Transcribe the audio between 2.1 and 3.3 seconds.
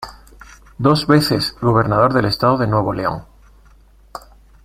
del estado de Nuevo León.